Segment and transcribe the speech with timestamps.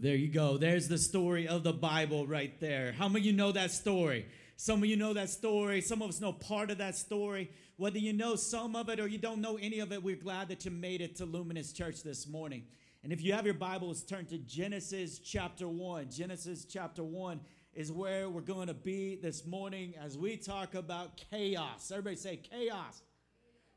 [0.00, 0.56] There you go.
[0.56, 2.92] There's the story of the Bible right there.
[2.92, 4.26] How many of you know that story?
[4.56, 5.80] Some of you know that story.
[5.80, 7.48] Some of us know part of that story.
[7.76, 10.48] Whether you know some of it or you don't know any of it, we're glad
[10.48, 12.64] that you made it to Luminous Church this morning.
[13.04, 16.10] And if you have your Bibles, turn to Genesis chapter 1.
[16.10, 17.40] Genesis chapter 1
[17.72, 21.92] is where we're going to be this morning as we talk about chaos.
[21.92, 23.00] Everybody say chaos.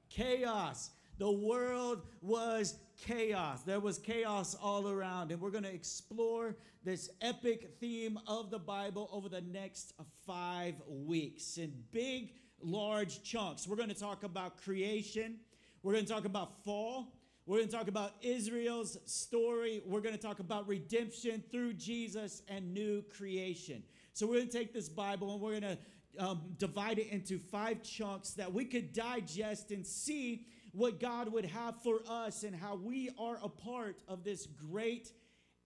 [0.09, 0.89] Chaos.
[1.19, 3.61] The world was chaos.
[3.61, 5.31] There was chaos all around.
[5.31, 9.93] And we're going to explore this epic theme of the Bible over the next
[10.25, 13.67] five weeks in big, large chunks.
[13.67, 15.37] We're going to talk about creation.
[15.83, 17.13] We're going to talk about fall.
[17.45, 19.81] We're going to talk about Israel's story.
[19.85, 23.83] We're going to talk about redemption through Jesus and new creation.
[24.11, 25.77] So, we're going to take this Bible and we're going to
[26.19, 31.45] um, divide it into five chunks that we could digest and see what God would
[31.45, 35.11] have for us and how we are a part of this great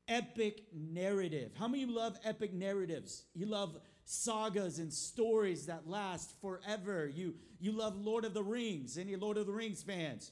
[0.07, 1.51] epic narrative.
[1.59, 3.25] How many of you love epic narratives?
[3.33, 7.11] You love sagas and stories that last forever.
[7.13, 8.97] You you love Lord of the Rings.
[8.97, 10.31] Any Lord of the Rings fans?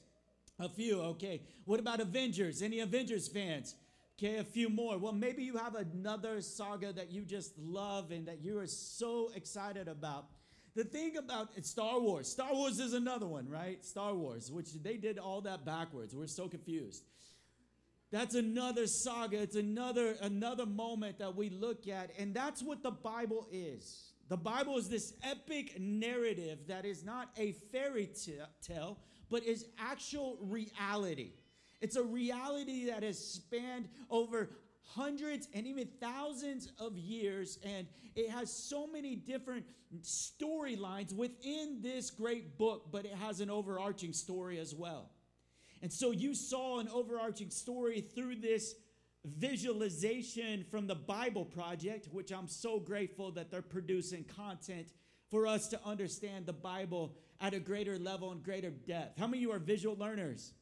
[0.58, 1.42] A few, okay.
[1.66, 2.62] What about Avengers?
[2.62, 3.74] Any Avengers fans?
[4.18, 4.96] Okay, a few more.
[4.96, 9.30] Well, maybe you have another saga that you just love and that you are so
[9.34, 10.26] excited about.
[10.76, 13.84] The thing about Star Wars, Star Wars is another one, right?
[13.84, 16.14] Star Wars, which they did all that backwards.
[16.14, 17.04] We're so confused.
[18.12, 19.40] That's another saga.
[19.40, 24.12] It's another another moment that we look at, and that's what the Bible is.
[24.28, 28.08] The Bible is this epic narrative that is not a fairy
[28.62, 28.98] tale,
[29.28, 31.32] but is actual reality.
[31.80, 34.50] It's a reality that has spanned over
[34.82, 37.86] hundreds and even thousands of years, and
[38.16, 39.64] it has so many different
[40.02, 45.10] storylines within this great book, but it has an overarching story as well.
[45.82, 48.74] And so you saw an overarching story through this
[49.24, 54.88] visualization from the Bible Project, which I'm so grateful that they're producing content
[55.30, 59.18] for us to understand the Bible at a greater level and greater depth.
[59.18, 60.52] How many of you are visual learners?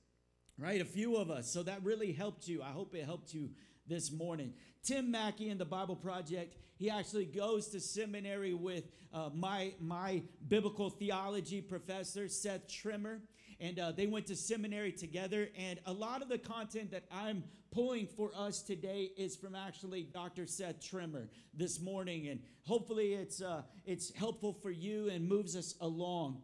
[0.59, 0.81] Right?
[0.81, 1.53] A few of us.
[1.53, 2.63] So that really helped you.
[2.63, 3.51] I hope it helped you
[3.89, 4.53] this morning.
[4.83, 10.23] Tim Mackie in the Bible Project, he actually goes to seminary with uh, my, my
[10.49, 13.21] biblical theology professor, Seth Trimmer,
[13.61, 15.49] and uh, they went to seminary together.
[15.59, 20.05] And a lot of the content that I'm pulling for us today is from actually
[20.05, 20.47] Dr.
[20.47, 25.75] Seth Trimmer this morning, and hopefully it's, uh, it's helpful for you and moves us
[25.81, 26.43] along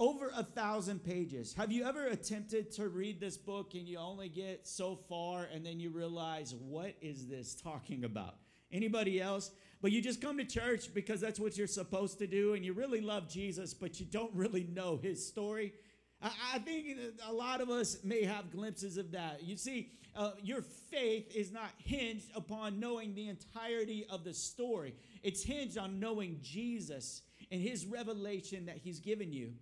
[0.00, 1.52] over a thousand pages.
[1.54, 5.64] Have you ever attempted to read this book and you only get so far and
[5.64, 8.36] then you realize, what is this talking about?
[8.72, 9.50] Anybody else?
[9.82, 12.72] But you just come to church because that's what you're supposed to do and you
[12.72, 15.74] really love Jesus, but you don't really know his story.
[16.22, 19.42] I, think a lot of us may have glimpses of that.
[19.42, 24.94] You see, uh, your faith is not hinged upon knowing the entirety of the story,
[25.22, 29.52] it's hinged on knowing Jesus and his revelation that he's given you.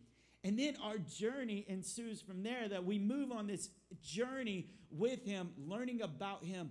[0.44, 3.70] And then our journey ensues from there that we move on this
[4.02, 6.70] journey with Him, learning about Him.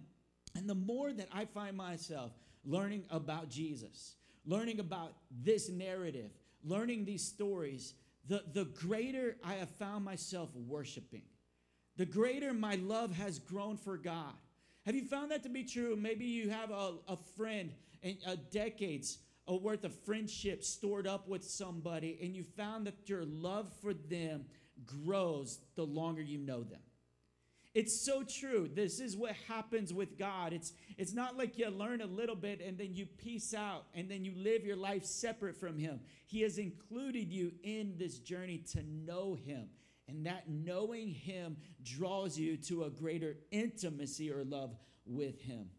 [0.56, 2.32] And the more that I find myself
[2.66, 5.14] learning about Jesus, learning about
[5.44, 6.32] this narrative,
[6.64, 7.94] learning these stories,
[8.28, 11.24] the, the greater I have found myself worshiping,
[11.98, 14.34] the greater my love has grown for God.
[14.86, 15.96] Have you found that to be true?
[15.96, 19.18] Maybe you have a, a friend in uh, decades
[19.48, 23.94] a worth of friendship stored up with somebody, and you found that your love for
[23.94, 24.46] them
[24.86, 26.82] grows the longer you know them.
[27.78, 28.68] It's so true.
[28.74, 30.52] This is what happens with God.
[30.52, 34.10] It's, it's not like you learn a little bit and then you peace out and
[34.10, 36.00] then you live your life separate from Him.
[36.26, 39.70] He has included you in this journey to know Him.
[40.08, 44.76] And that knowing Him draws you to a greater intimacy or love
[45.06, 45.70] with Him.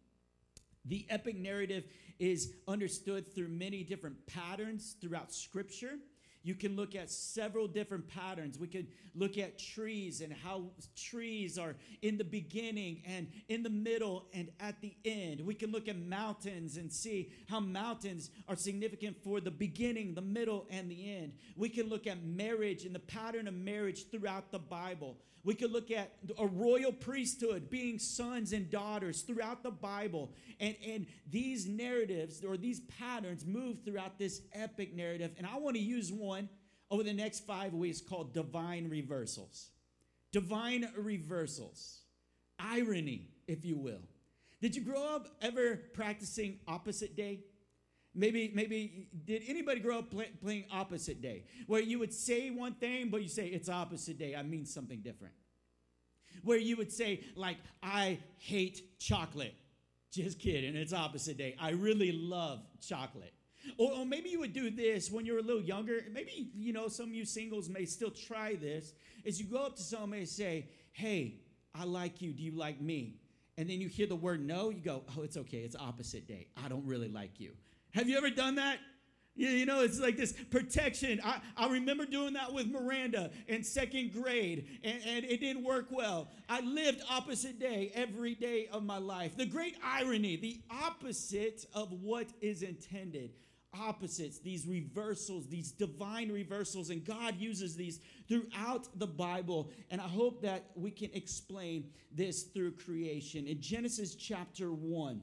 [0.88, 1.84] The epic narrative
[2.18, 5.98] is understood through many different patterns throughout Scripture.
[6.42, 8.58] You can look at several different patterns.
[8.58, 13.70] We can look at trees and how trees are in the beginning and in the
[13.70, 15.40] middle and at the end.
[15.42, 20.22] We can look at mountains and see how mountains are significant for the beginning, the
[20.22, 21.34] middle, and the end.
[21.56, 25.18] We can look at marriage and the pattern of marriage throughout the Bible.
[25.44, 30.32] We could look at a royal priesthood being sons and daughters throughout the Bible.
[30.60, 35.32] And, and these narratives or these patterns move throughout this epic narrative.
[35.38, 36.48] And I want to use one
[36.90, 39.68] over the next five weeks called divine reversals.
[40.32, 42.00] Divine reversals.
[42.58, 44.02] Irony, if you will.
[44.60, 47.44] Did you grow up ever practicing opposite day?
[48.18, 51.44] Maybe, maybe, did anybody grow up play, playing opposite day?
[51.68, 54.34] Where you would say one thing, but you say it's opposite day.
[54.34, 55.34] I mean something different.
[56.42, 59.54] Where you would say, like, I hate chocolate.
[60.10, 60.74] Just kidding.
[60.74, 61.54] It's opposite day.
[61.60, 63.32] I really love chocolate.
[63.76, 66.00] Or, or, maybe you would do this when you're a little younger.
[66.12, 68.94] Maybe, you know, some of you singles may still try this.
[69.22, 71.42] Is you go up to somebody and say, Hey,
[71.72, 72.32] I like you.
[72.32, 73.20] Do you like me?
[73.56, 75.58] And then you hear the word no, you go, Oh, it's okay.
[75.58, 76.48] It's opposite day.
[76.64, 77.52] I don't really like you.
[77.98, 78.78] Have you ever done that?
[79.34, 81.20] You know, it's like this protection.
[81.24, 85.86] I, I remember doing that with Miranda in second grade, and, and it didn't work
[85.90, 86.28] well.
[86.48, 89.36] I lived opposite day every day of my life.
[89.36, 93.32] The great irony, the opposite of what is intended.
[93.74, 97.98] Opposites, these reversals, these divine reversals, and God uses these
[98.28, 99.72] throughout the Bible.
[99.90, 103.48] And I hope that we can explain this through creation.
[103.48, 105.20] In Genesis chapter 1,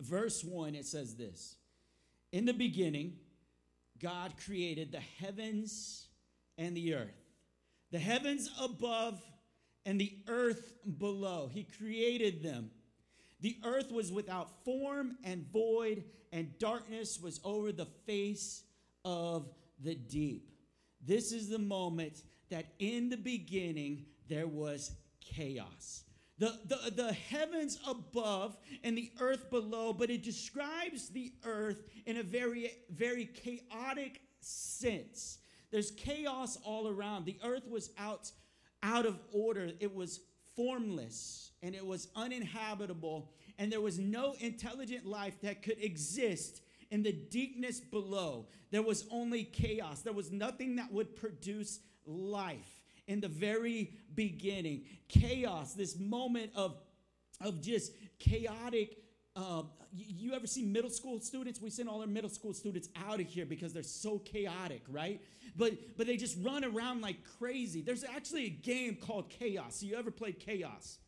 [0.00, 1.56] verse 1, it says this.
[2.32, 3.18] In the beginning,
[4.00, 6.06] God created the heavens
[6.58, 7.14] and the earth.
[7.90, 9.22] The heavens above
[9.84, 11.50] and the earth below.
[11.52, 12.70] He created them.
[13.40, 18.62] The earth was without form and void, and darkness was over the face
[19.04, 19.48] of
[19.82, 20.50] the deep.
[21.04, 26.04] This is the moment that in the beginning there was chaos
[26.38, 32.16] the, the, the heavens above and the earth below, but it describes the earth in
[32.16, 35.38] a very, very chaotic sense.
[35.70, 37.26] There's chaos all around.
[37.26, 38.30] The earth was out,
[38.82, 40.20] out of order, it was
[40.56, 47.02] formless, and it was uninhabitable, and there was no intelligent life that could exist in
[47.02, 48.48] the deepness below.
[48.70, 54.84] There was only chaos, there was nothing that would produce life in the very beginning.
[55.08, 56.76] Chaos, this moment of,
[57.40, 58.98] of just chaotic.
[59.34, 59.62] Uh,
[59.94, 61.60] you, ever see middle school students?
[61.60, 65.20] We send all our middle school students out of here because they're so chaotic, right?
[65.56, 67.82] But but they just run around like crazy.
[67.82, 69.82] There's actually a game called Chaos.
[69.82, 70.98] You ever played Chaos?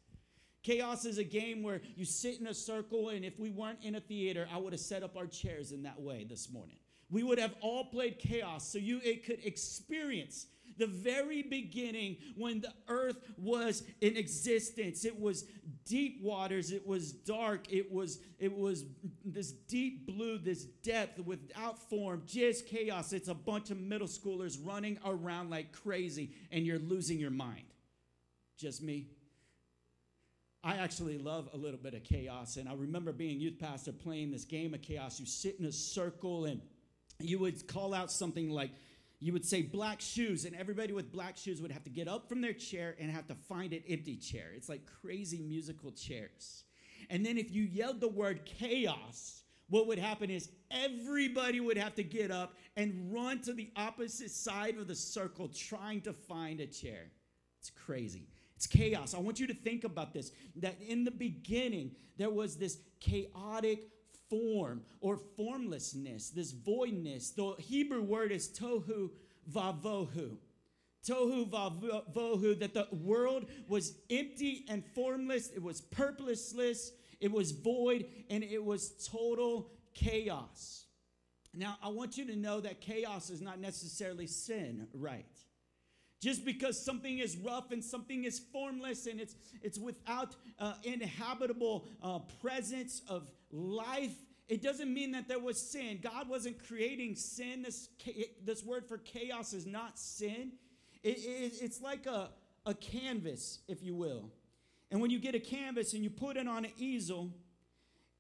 [0.62, 3.96] Chaos is a game where you sit in a circle, and if we weren't in
[3.96, 6.76] a theater, I would have set up our chairs in that way this morning.
[7.11, 10.46] We would have all played Chaos so you it could experience
[10.79, 15.05] the very beginning when the earth was in existence.
[15.05, 15.44] It was
[15.85, 18.85] deep waters, it was dark, it was it was
[19.25, 23.12] this deep blue, this depth without form, just chaos.
[23.12, 27.65] It's a bunch of middle schoolers running around like crazy and you're losing your mind.
[28.59, 29.09] Just me.
[30.62, 32.56] I actually love a little bit of chaos.
[32.56, 35.20] And I remember being youth pastor playing this game of chaos.
[35.20, 36.62] You sit in a circle and
[37.20, 38.70] you would call out something like,
[39.25, 42.29] you would say black shoes, and everybody with black shoes would have to get up
[42.29, 44.49] from their chair and have to find an empty chair.
[44.55, 46.65] It's like crazy musical chairs.
[47.09, 51.94] And then if you yelled the word chaos, what would happen is everybody would have
[51.94, 56.61] to get up and run to the opposite side of the circle trying to find
[56.61, 57.06] a chair.
[57.61, 58.29] It's crazy.
[58.56, 59.15] It's chaos.
[59.15, 63.88] I want you to think about this that in the beginning, there was this chaotic
[64.31, 67.31] form or formlessness, this voidness.
[67.31, 69.11] The Hebrew word is tohu
[69.50, 70.37] vavohu.
[71.06, 78.06] Tohu vavohu, that the world was empty and formless, it was purposeless, it was void,
[78.31, 80.85] and it was total chaos.
[81.56, 85.27] Now, I want you to know that chaos is not necessarily sin, right?
[86.20, 91.87] Just because something is rough and something is formless and it's, it's without uh, inhabitable
[92.03, 94.15] uh, presence of life,
[94.49, 96.01] it doesn't mean that there was sin.
[96.03, 97.63] God wasn't creating sin.
[97.63, 97.89] This,
[98.44, 100.53] this word for chaos is not sin.
[101.03, 102.31] It, it, it's like a,
[102.67, 104.31] a canvas, if you will.
[104.91, 107.31] And when you get a canvas and you put it on an easel,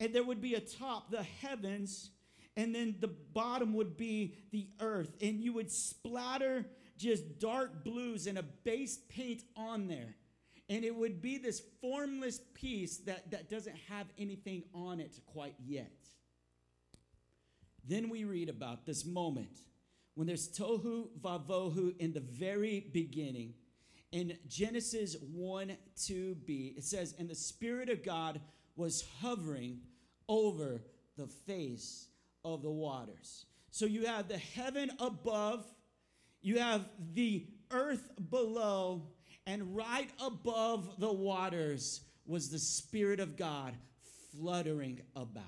[0.00, 2.10] and there would be a top, the heavens,
[2.56, 5.16] and then the bottom would be the earth.
[5.20, 6.64] And you would splatter
[6.96, 10.14] just dark blues and a base paint on there.
[10.68, 15.54] And it would be this formless piece that, that doesn't have anything on it quite
[15.64, 15.92] yet.
[17.86, 19.58] Then we read about this moment
[20.14, 23.54] when there's tohu vavohu in the very beginning.
[24.10, 28.40] In Genesis 1 2b, it says, And the Spirit of God
[28.76, 29.80] was hovering
[30.28, 30.82] over
[31.18, 32.08] the face
[32.44, 33.44] of the waters.
[33.70, 35.66] So you have the heaven above
[36.44, 39.08] you have the earth below,
[39.46, 43.74] and right above the waters was the Spirit of God
[44.32, 45.44] fluttering about.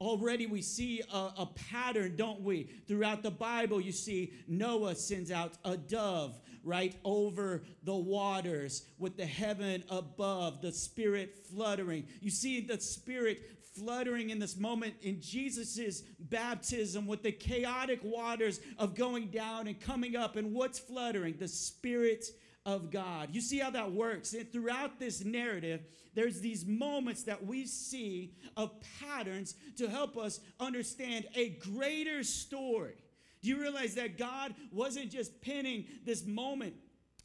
[0.00, 2.70] Already we see a, a, pattern, don't we?
[2.88, 9.18] Throughout the Bible, you see Noah sends out a dove right over the waters with
[9.18, 12.06] the heaven above, the Spirit fluttering.
[12.20, 13.42] You see the Spirit
[13.74, 19.78] fluttering in this moment in Jesus' baptism with the chaotic waters of going down and
[19.80, 20.36] coming up.
[20.36, 21.36] And what's fluttering?
[21.38, 22.24] The Spirit
[22.66, 23.30] of God.
[23.32, 24.32] You see how that works?
[24.34, 25.80] And throughout this narrative,
[26.14, 32.96] there's these moments that we see of patterns to help us understand a greater story.
[33.42, 36.74] Do you realize that God wasn't just pinning this moment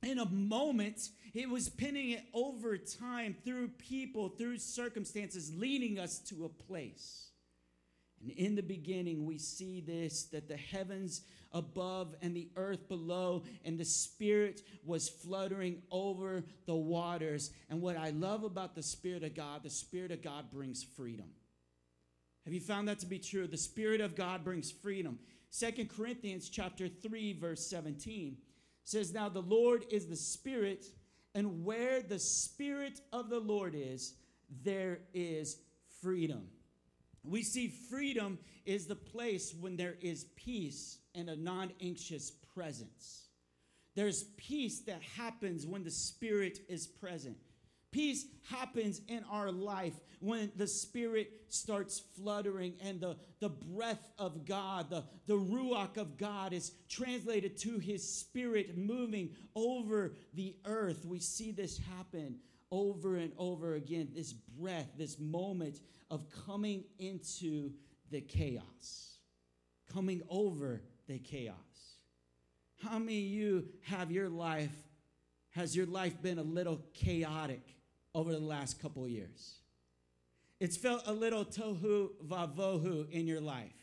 [0.06, 6.20] in a moment, He was pinning it over time through people, through circumstances, leading us
[6.30, 7.32] to a place.
[8.22, 11.22] And in the beginning, we see this that the heavens
[11.56, 17.52] above and the earth below, and the Spirit was fluttering over the waters.
[17.70, 21.28] And what I love about the Spirit of God, the Spirit of God brings freedom.
[22.44, 23.48] Have you found that to be true?
[23.48, 25.18] The Spirit of God brings freedom.
[25.50, 28.38] Second Corinthians chapter 3, verse 17
[28.84, 30.86] says, Now the Lord is the Spirit,
[31.34, 34.14] and where the Spirit of the Lord is,
[34.64, 35.58] there is
[36.02, 36.50] freedom.
[37.24, 43.30] We see freedom is the place when there is peace and a non anxious presence.
[43.96, 47.38] There's peace that happens when the Spirit is present.
[47.92, 54.46] Peace happens in our life when the Spirit starts fluttering and the, the breath of
[54.46, 61.06] God, the, the Ruach of God, is translated to His Spirit moving over the earth.
[61.06, 65.80] We see this happen over and over again this breath, this moment
[66.12, 67.72] of coming into
[68.12, 69.20] the chaos,
[69.94, 71.56] coming over the chaos.
[72.84, 74.76] How many of you have your life,
[75.52, 77.76] has your life been a little chaotic
[78.14, 79.60] over the last couple years?
[80.60, 83.74] It's felt a little tohu vavohu in your life.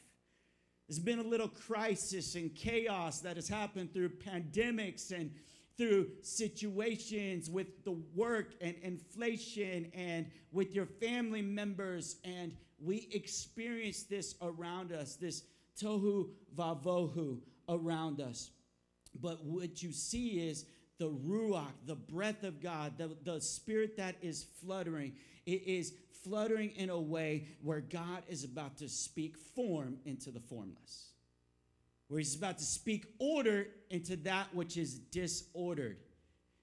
[0.89, 5.31] There's been a little crisis and chaos that has happened through pandemics and
[5.79, 12.17] through situations with the work and inflation and with your family members.
[12.25, 15.45] And we experience this around us, this
[15.81, 18.51] tohu vavohu around us.
[19.21, 20.65] But what you see is
[20.99, 25.15] the ruach, the breath of God, the, the spirit that is fluttering.
[25.47, 30.41] It is fluttering in a way where God is about to speak form into the
[30.41, 31.11] formless,
[32.09, 35.99] where He's about to speak order into that which is disordered.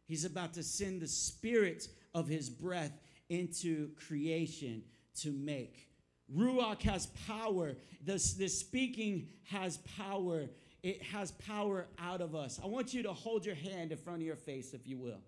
[0.07, 2.97] He's about to send the spirit of His breath
[3.29, 4.83] into creation
[5.21, 5.88] to make.
[6.36, 7.75] Ruach has power.
[8.05, 10.45] This, this speaking has power.
[10.83, 12.59] It has power out of us.
[12.63, 15.21] I want you to hold your hand in front of your face, if you will.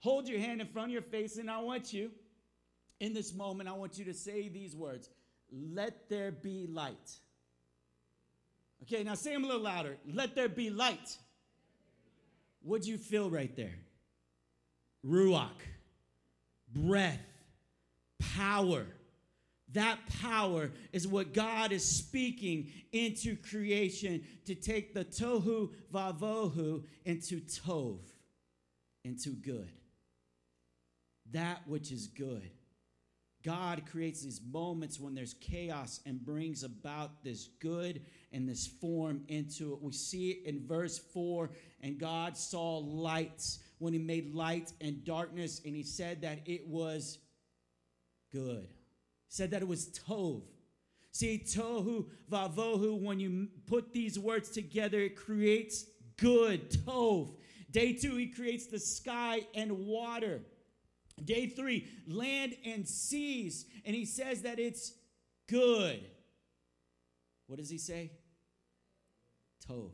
[0.00, 2.10] Hold your hand in front of your face, and I want you,
[3.00, 5.08] in this moment, I want you to say these words
[5.52, 7.12] Let there be light.
[8.82, 9.96] Okay, now say them a little louder.
[10.12, 11.16] Let there be light.
[12.62, 13.74] What'd you feel right there?
[15.04, 15.48] Ruach,
[16.74, 17.20] breath,
[18.36, 18.86] power.
[19.72, 27.40] That power is what God is speaking into creation to take the tohu vavohu into
[27.40, 27.98] tov,
[29.04, 29.70] into good.
[31.32, 32.50] That which is good.
[33.44, 38.00] God creates these moments when there's chaos and brings about this good
[38.32, 39.82] and this form into it.
[39.82, 41.50] We see it in verse 4
[41.82, 46.66] and God saw lights when he made light and darkness, and he said that it
[46.66, 47.18] was
[48.32, 48.68] good
[49.28, 50.42] said that it was tov.
[51.12, 55.84] See, tohu vavohu, when you put these words together, it creates
[56.16, 57.34] good, tov.
[57.70, 60.42] Day two, he creates the sky and water.
[61.24, 63.66] Day three, land and seas.
[63.84, 64.92] And he says that it's
[65.48, 66.00] good.
[67.46, 68.12] What does he say?
[69.68, 69.90] Tov.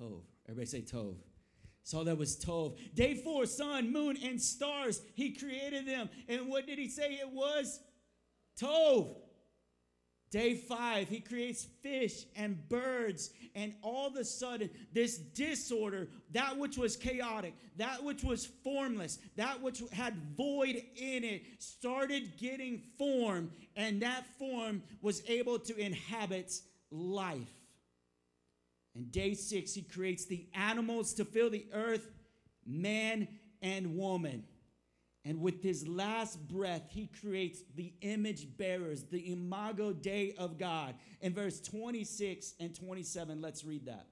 [0.00, 0.22] Tov.
[0.46, 1.14] Everybody say Tov.
[1.88, 2.76] So that was Tov.
[2.94, 5.00] Day four, sun, moon, and stars.
[5.14, 6.10] He created them.
[6.28, 7.80] And what did he say it was?
[8.60, 9.16] Tov.
[10.30, 16.58] Day five, he creates fish and birds, and all of a sudden, this disorder, that
[16.58, 22.82] which was chaotic, that which was formless, that which had void in it, started getting
[22.98, 26.52] form, and that form was able to inhabit
[26.90, 27.48] life.
[28.98, 32.10] And day six, he creates the animals to fill the earth,
[32.66, 33.28] man
[33.62, 34.42] and woman.
[35.24, 40.96] And with his last breath, he creates the image bearers, the imago Dei of God.
[41.20, 44.06] In verse 26 and 27, let's read that.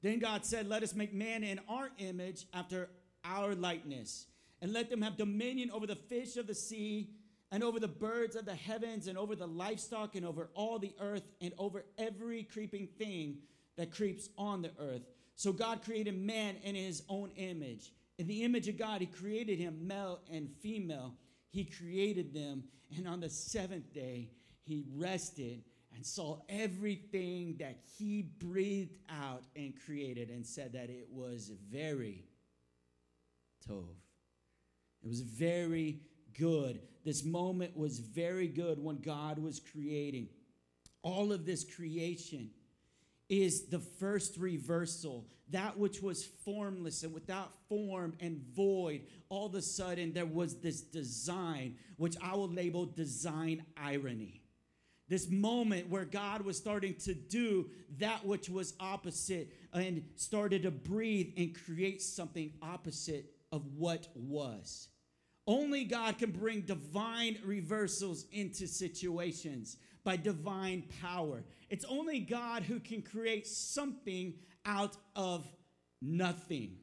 [0.00, 2.88] Then God said, Let us make man in our image after
[3.26, 4.24] our likeness,
[4.62, 7.10] and let them have dominion over the fish of the sea
[7.54, 10.92] and over the birds of the heavens, and over the livestock, and over all the
[10.98, 13.36] earth, and over every creeping thing
[13.76, 15.02] that creeps on the earth.
[15.36, 17.92] So God created man in his own image.
[18.18, 21.14] In the image of God, he created him male and female.
[21.52, 22.64] He created them.
[22.96, 24.30] And on the seventh day,
[24.64, 25.62] he rested
[25.94, 32.24] and saw everything that he breathed out and created and said that it was very
[33.68, 33.94] tov.
[35.04, 36.00] It was very
[36.38, 36.80] good.
[37.04, 40.28] This moment was very good when God was creating.
[41.02, 42.50] All of this creation
[43.28, 45.26] is the first reversal.
[45.50, 50.60] That which was formless and without form and void, all of a sudden there was
[50.60, 54.40] this design, which I will label design irony.
[55.06, 60.70] This moment where God was starting to do that which was opposite and started to
[60.70, 64.88] breathe and create something opposite of what was.
[65.46, 71.44] Only God can bring divine reversals into situations by divine power.
[71.70, 74.34] It's only God who can create something
[74.64, 75.46] out of
[76.00, 76.76] nothing.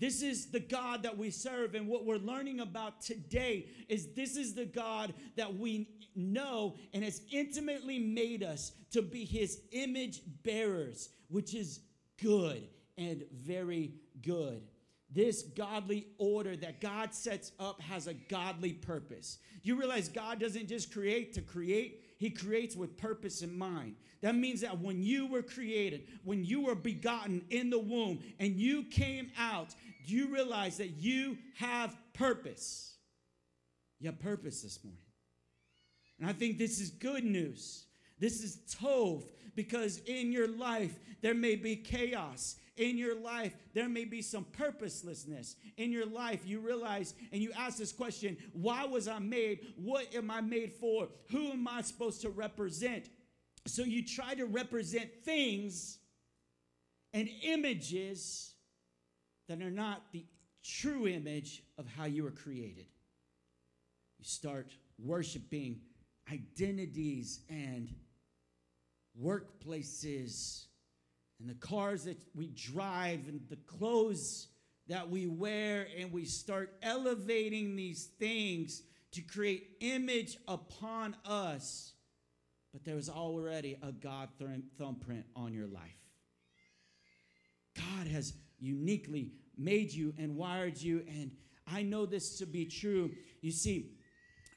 [0.00, 4.36] This is the God that we serve, and what we're learning about today is this
[4.36, 10.22] is the God that we know and has intimately made us to be his image
[10.44, 11.80] bearers, which is
[12.22, 14.62] good and very good.
[15.10, 19.38] This godly order that God sets up has a godly purpose.
[19.62, 23.96] You realize God doesn't just create to create, He creates with purpose in mind.
[24.20, 28.56] That means that when you were created, when you were begotten in the womb, and
[28.56, 29.74] you came out,
[30.04, 32.96] you realize that you have purpose.
[34.00, 35.02] You have purpose this morning.
[36.20, 37.84] And I think this is good news.
[38.18, 39.24] This is tov
[39.54, 44.44] because in your life there may be chaos in your life, there may be some
[44.44, 45.56] purposelessness.
[45.76, 49.66] In your life, you realize and you ask this question why was I made?
[49.76, 51.08] What am I made for?
[51.30, 53.08] Who am I supposed to represent?
[53.66, 55.98] So you try to represent things
[57.12, 58.54] and images
[59.48, 60.24] that are not the
[60.64, 62.86] true image of how you were created.
[64.18, 65.80] You start worshiping
[66.30, 67.94] identities and
[69.22, 70.67] workplaces
[71.40, 74.48] and the cars that we drive and the clothes
[74.88, 81.92] that we wear, and we start elevating these things to create image upon us.
[82.72, 84.30] But there's already a God
[84.78, 85.98] thumbprint on your life.
[87.76, 91.30] God has uniquely made you and wired you, and
[91.66, 93.10] I know this to be true.
[93.40, 93.92] You see,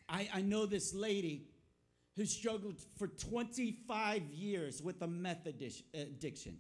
[0.08, 1.48] I, I know this lady
[2.16, 6.58] who struggled for 25 years with a meth addiction.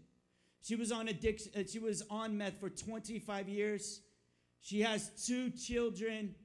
[0.63, 1.51] She was on addiction.
[1.55, 4.01] Uh, she was on meth for 25 years.
[4.61, 6.35] She has two children,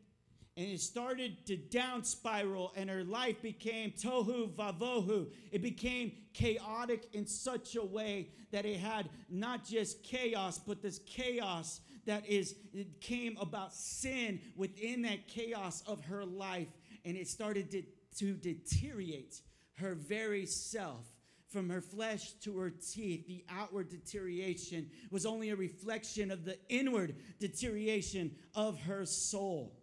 [0.56, 5.26] and it started to down spiral, and her life became tohu vavohu.
[5.52, 10.98] It became chaotic in such a way that it had not just chaos, but this
[11.00, 16.68] chaos that is it came about sin within that chaos of her life,
[17.04, 17.82] and it started to,
[18.18, 19.42] to deteriorate
[19.74, 21.04] her very self
[21.48, 26.58] from her flesh to her teeth, the outward deterioration was only a reflection of the
[26.68, 29.76] inward deterioration of her soul.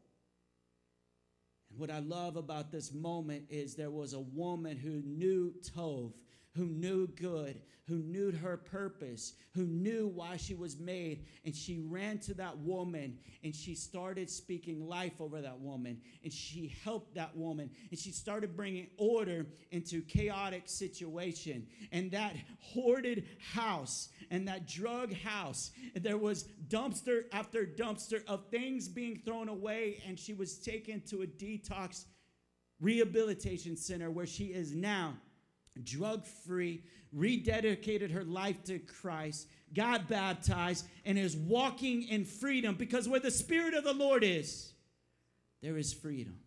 [1.69, 6.13] And what I love about this moment is there was a woman who knew Tov,
[6.55, 11.25] who knew good, who knew her purpose, who knew why she was made.
[11.43, 15.99] And she ran to that woman and she started speaking life over that woman.
[16.23, 17.69] And she helped that woman.
[17.89, 21.67] And she started bringing order into chaotic situation.
[21.91, 28.87] And that hoarded house and that drug house, there was dumpster after dumpster of things
[28.87, 30.01] being thrown away.
[30.07, 32.05] And she was taken to a detox
[32.79, 35.15] rehabilitation center where she is now
[35.81, 36.83] drug free,
[37.15, 43.31] rededicated her life to Christ, got baptized, and is walking in freedom because where the
[43.31, 44.73] Spirit of the Lord is,
[45.61, 46.39] there is freedom.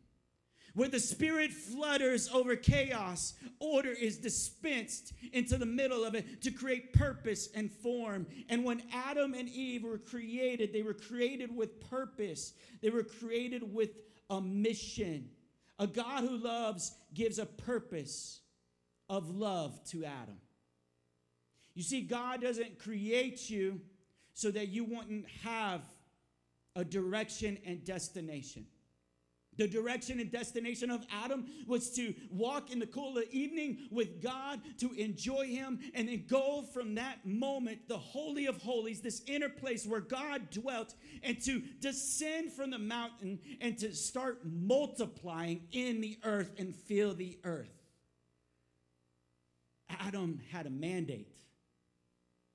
[0.75, 6.51] Where the Spirit flutters over chaos, order is dispensed into the middle of it to
[6.51, 8.27] create purpose and form.
[8.51, 13.75] And when Adam and Eve were created, they were created with purpose, they were created
[13.75, 15.31] with a mission.
[15.79, 18.41] A God who loves gives a purpose
[19.09, 20.37] of love to Adam.
[21.75, 23.81] You see, God doesn't create you
[24.33, 25.83] so that you wouldn't have
[26.75, 28.67] a direction and destination.
[29.57, 33.89] The direction and destination of Adam was to walk in the cool of the evening
[33.91, 39.01] with God, to enjoy Him, and then go from that moment, the Holy of Holies,
[39.01, 44.41] this inner place where God dwelt, and to descend from the mountain and to start
[44.45, 47.76] multiplying in the earth and fill the earth.
[49.89, 51.37] Adam had a mandate.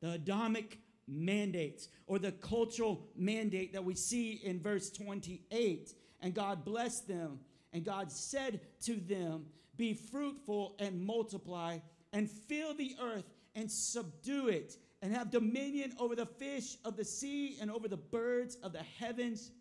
[0.01, 5.93] The Adamic mandate, or the cultural mandate that we see in verse 28.
[6.21, 7.39] And God blessed them,
[7.73, 9.45] and God said to them,
[9.77, 11.79] Be fruitful and multiply,
[12.13, 17.05] and fill the earth and subdue it and have dominion over the fish of the
[17.05, 19.51] sea and over the birds of the heavens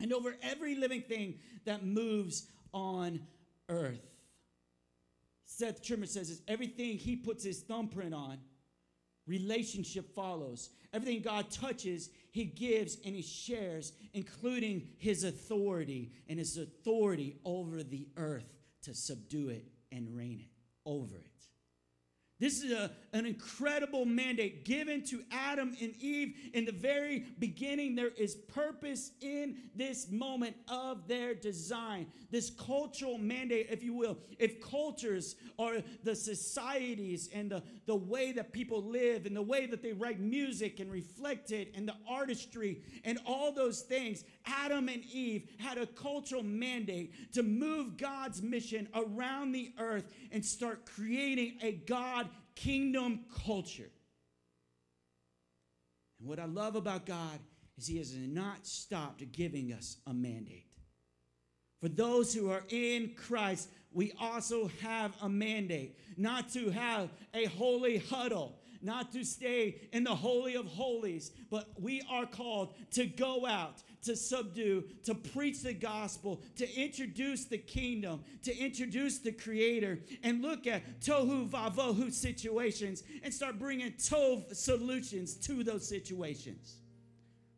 [0.00, 3.20] and over every living thing that moves on
[3.68, 4.13] earth.
[5.44, 8.38] Seth Trimmer says is everything he puts his thumbprint on,
[9.26, 10.70] relationship follows.
[10.92, 17.82] Everything God touches, he gives and he shares, including his authority and his authority over
[17.82, 18.52] the earth
[18.82, 20.50] to subdue it and reign it
[20.86, 21.33] over it.
[22.40, 27.94] This is a, an incredible mandate given to Adam and Eve in the very beginning.
[27.94, 32.08] There is purpose in this moment of their design.
[32.32, 34.18] This cultural mandate, if you will.
[34.40, 39.66] If cultures are the societies and the, the way that people live and the way
[39.66, 44.88] that they write music and reflect it and the artistry and all those things, Adam
[44.88, 50.84] and Eve had a cultural mandate to move God's mission around the earth and start
[50.84, 53.90] creating a God kingdom culture.
[56.18, 57.38] And what I love about God
[57.76, 60.66] is He has not stopped giving us a mandate.
[61.80, 67.44] For those who are in Christ, we also have a mandate not to have a
[67.44, 73.06] holy huddle, not to stay in the Holy of Holies, but we are called to
[73.06, 79.32] go out, to subdue, to preach the gospel, to introduce the kingdom, to introduce the
[79.32, 86.76] creator, and look at tohu vavohu situations and start bringing tov solutions to those situations.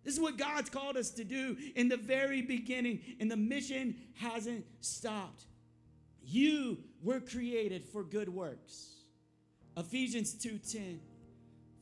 [0.05, 3.97] This is what God's called us to do in the very beginning, and the mission
[4.15, 5.43] hasn't stopped.
[6.25, 8.95] You were created for good works.
[9.77, 11.01] Ephesians 2:10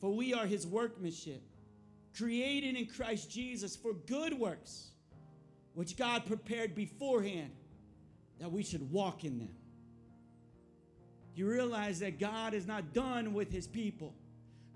[0.00, 1.42] For we are his workmanship
[2.16, 4.90] created in Christ Jesus for good works,
[5.74, 7.50] which God prepared beforehand
[8.40, 9.55] that we should walk in them.
[11.35, 14.14] You realize that God is not done with his people.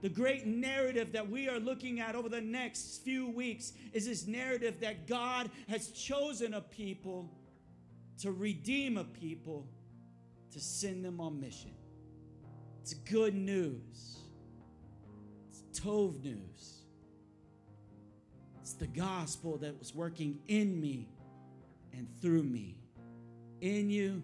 [0.00, 4.26] The great narrative that we are looking at over the next few weeks is this
[4.26, 7.30] narrative that God has chosen a people
[8.18, 9.66] to redeem a people,
[10.52, 11.72] to send them on mission.
[12.82, 14.18] It's good news.
[15.50, 16.77] It's Tov news.
[18.68, 21.08] It's the gospel that was working in me
[21.94, 22.76] and through me,
[23.62, 24.22] in you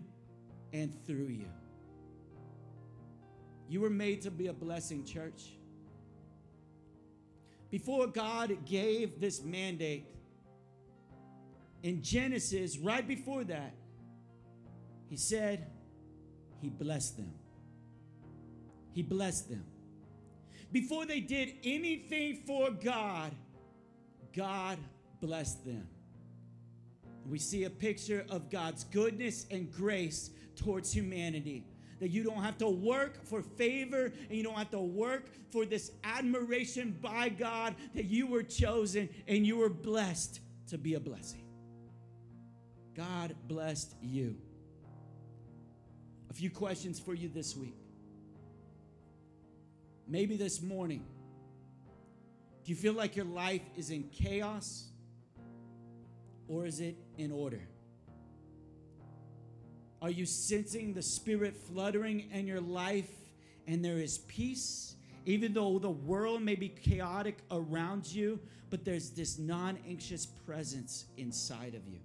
[0.74, 1.48] and through you.
[3.70, 5.56] You were made to be a blessing, church.
[7.70, 10.04] Before God gave this mandate,
[11.82, 13.72] in Genesis, right before that,
[15.08, 15.70] He said,
[16.60, 17.32] He blessed them.
[18.92, 19.64] He blessed them.
[20.70, 23.32] Before they did anything for God,
[24.36, 24.78] God
[25.20, 25.88] blessed them.
[27.26, 31.64] We see a picture of God's goodness and grace towards humanity.
[32.00, 35.64] That you don't have to work for favor and you don't have to work for
[35.64, 41.00] this admiration by God, that you were chosen and you were blessed to be a
[41.00, 41.44] blessing.
[42.94, 44.36] God blessed you.
[46.30, 47.76] A few questions for you this week.
[50.06, 51.06] Maybe this morning,
[52.64, 54.88] do you feel like your life is in chaos
[56.48, 57.60] or is it in order?
[60.00, 63.10] Are you sensing the Spirit fluttering in your life
[63.66, 64.96] and there is peace?
[65.26, 68.38] Even though the world may be chaotic around you,
[68.70, 72.00] but there's this non anxious presence inside of you.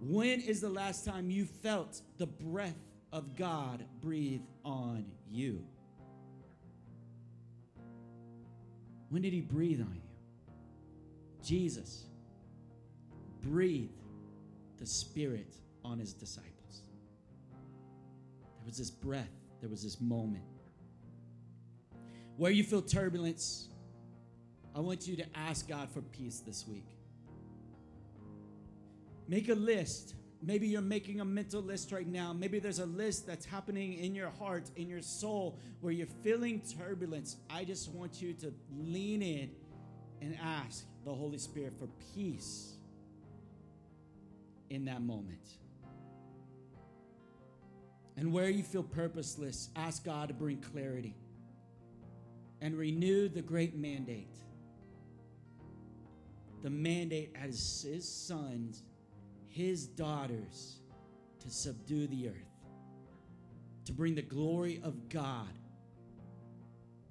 [0.00, 2.76] When is the last time you felt the breath
[3.12, 5.64] of God breathe on you?
[9.12, 10.54] When did he breathe on you?
[11.44, 12.04] Jesus
[13.42, 13.92] breathed
[14.78, 16.80] the Spirit on his disciples.
[18.40, 19.28] There was this breath,
[19.60, 20.44] there was this moment.
[22.38, 23.68] Where you feel turbulence,
[24.74, 26.88] I want you to ask God for peace this week.
[29.28, 32.32] Make a list Maybe you're making a mental list right now.
[32.32, 36.60] Maybe there's a list that's happening in your heart, in your soul, where you're feeling
[36.78, 37.36] turbulence.
[37.48, 39.50] I just want you to lean in
[40.20, 42.72] and ask the Holy Spirit for peace
[44.68, 45.46] in that moment.
[48.16, 51.14] And where you feel purposeless, ask God to bring clarity
[52.60, 54.34] and renew the great mandate.
[56.62, 58.82] The mandate as his sons
[59.52, 60.78] his daughters
[61.40, 62.34] to subdue the earth,
[63.84, 65.50] to bring the glory of God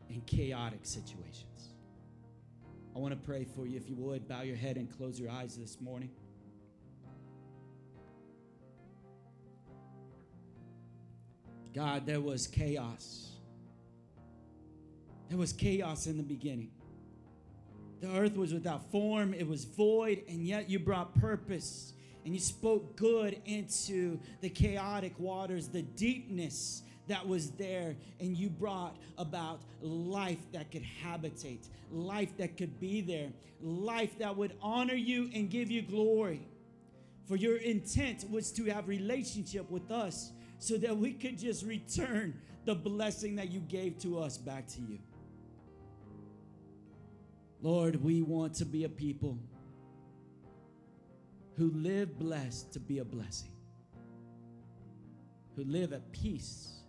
[0.10, 1.76] in chaotic situations.
[2.96, 3.78] I want to pray for you.
[3.78, 6.10] If you would, bow your head and close your eyes this morning.
[11.76, 13.30] God, there was chaos.
[15.30, 16.72] There was chaos in the beginning.
[18.02, 21.94] The earth was without form, it was void, and yet you brought purpose
[22.26, 28.50] and you spoke good into the chaotic waters, the deepness that was there, and you
[28.50, 33.30] brought about life that could habitate, life that could be there,
[33.62, 36.48] life that would honor you and give you glory.
[37.28, 42.40] For your intent was to have relationship with us so that we could just return
[42.66, 45.00] the blessing that you gave to us back to you.
[47.62, 49.38] Lord, we want to be a people
[51.62, 53.52] who live blessed to be a blessing,
[55.56, 56.82] who live at peace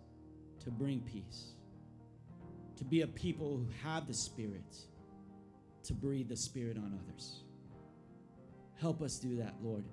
[0.63, 1.51] to bring peace,
[2.75, 4.75] to be a people who have the Spirit
[5.83, 7.43] to breathe the Spirit on others.
[8.81, 9.85] Help us do that, Lord.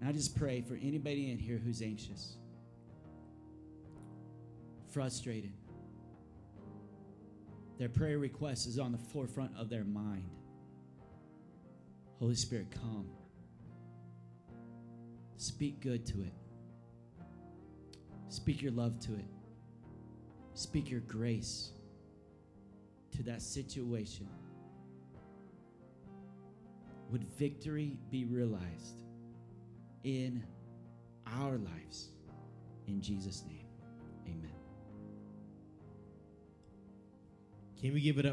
[0.00, 2.38] And I just pray for anybody in here who's anxious,
[4.94, 5.52] frustrated,
[7.78, 10.30] their prayer request is on the forefront of their mind.
[12.18, 13.10] Holy Spirit, come.
[15.36, 16.32] Speak good to it.
[18.28, 19.26] Speak your love to it.
[20.54, 21.70] Speak your grace
[23.16, 24.28] to that situation.
[27.10, 29.02] Would victory be realized
[30.02, 30.44] in
[31.38, 32.08] our lives?
[32.86, 33.66] In Jesus' name,
[34.26, 34.50] amen.
[37.80, 38.32] Can we give it up